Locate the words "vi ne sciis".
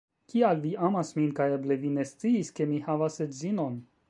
1.85-2.53